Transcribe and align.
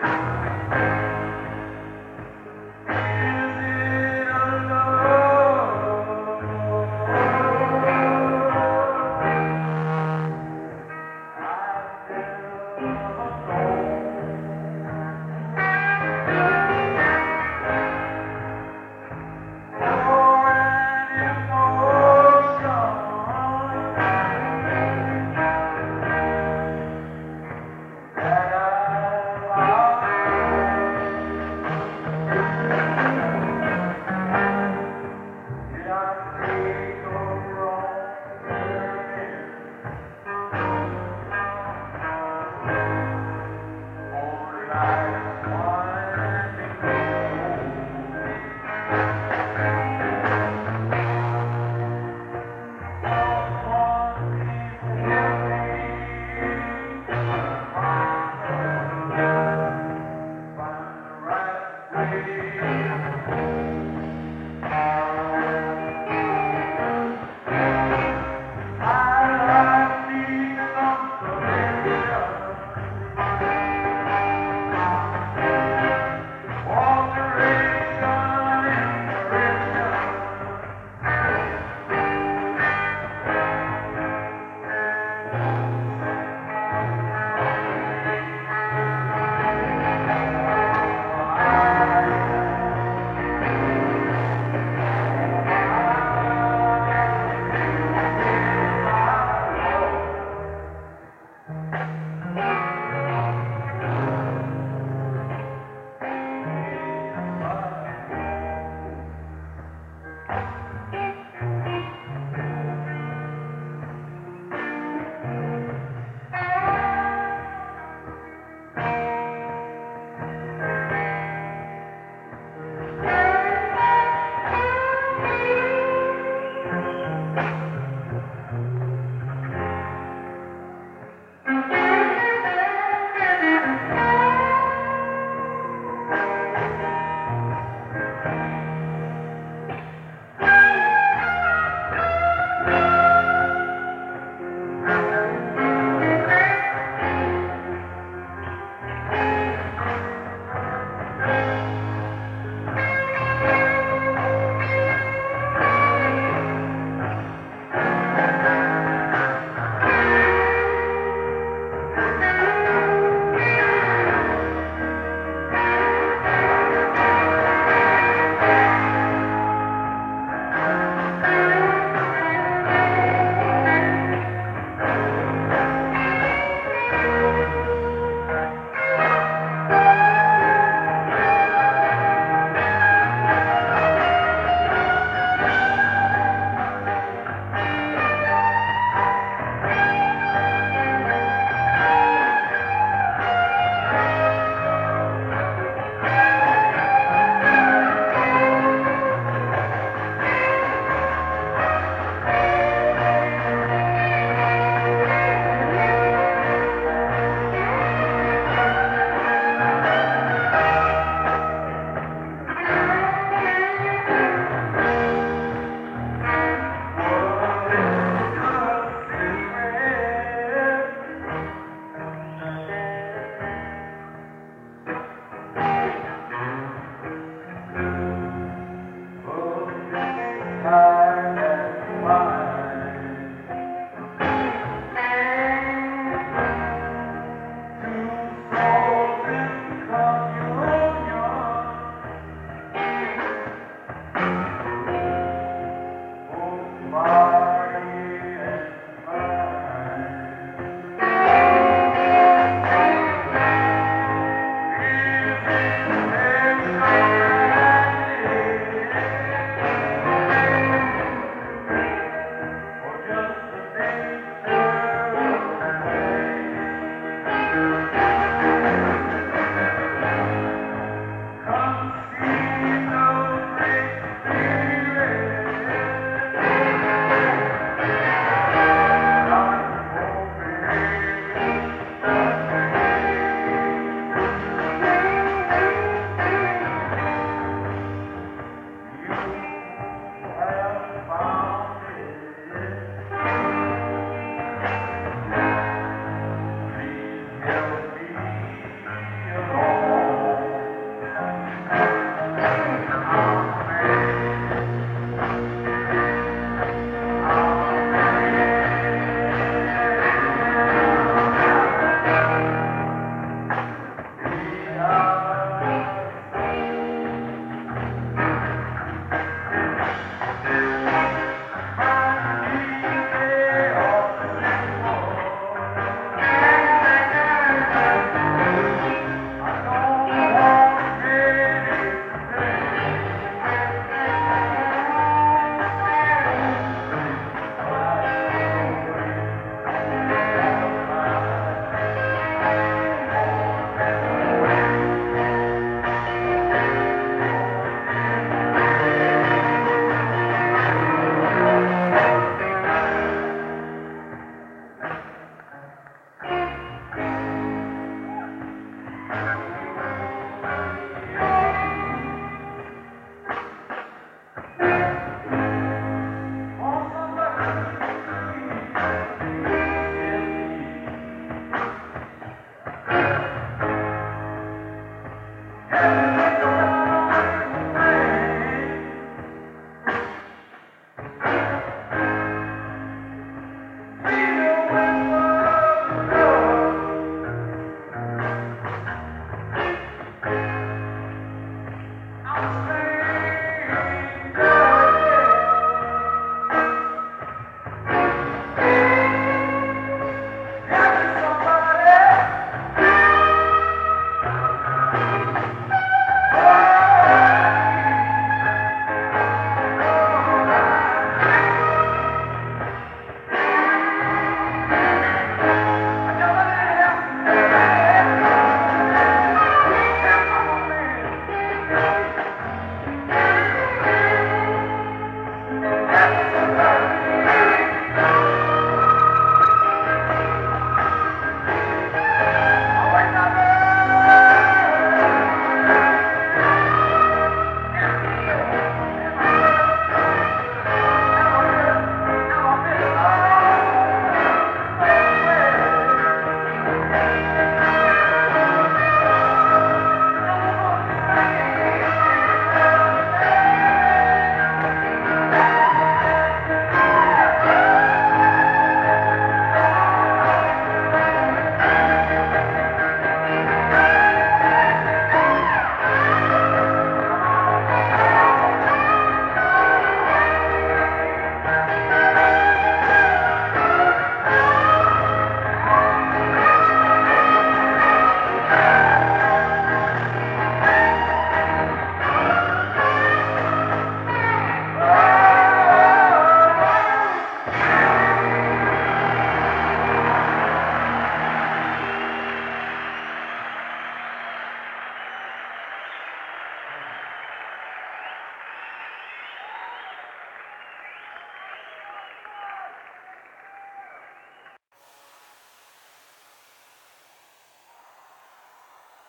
Bye. 0.00 0.26